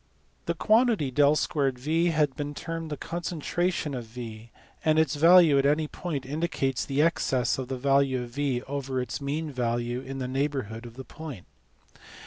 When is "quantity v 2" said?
0.55-1.73